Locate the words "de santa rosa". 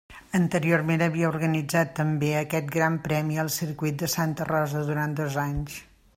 4.05-4.83